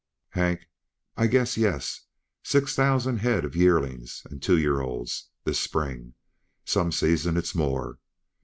"Hank? 0.29 0.61
I 1.15 1.27
guess 1.27 1.57
yes! 1.57 2.07
six 2.41 2.73
thousand 2.75 3.17
head 3.19 3.45
uh 3.45 3.49
yearlings 3.49 4.23
and 4.31 4.41
two 4.41 4.57
year 4.57 4.81
olds, 4.81 5.29
this 5.43 5.59
spring; 5.59 6.15
some 6.65 6.91
seasons 6.91 7.37
it's 7.37 7.53
more. 7.53 7.99